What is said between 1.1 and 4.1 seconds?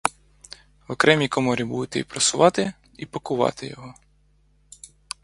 коморі будете й прасувати, і пакувати його.